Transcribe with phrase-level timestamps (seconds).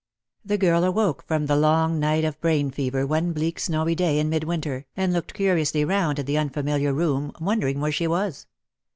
[0.43, 4.29] The girl awoke from the long night of brain fever one bleak snowy day in
[4.29, 8.47] midwinter, and looked curiously round at the unfamiliar room, wondering where she was.